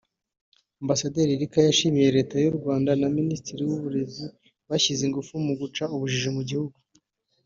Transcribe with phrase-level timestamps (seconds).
[0.81, 4.25] Ambasaderi Erica yashimye Leta y’u Rwanda na Minisiteri y’Uburezi
[4.69, 6.77] bashyize ingufu mu guca ubujiji mu gihugu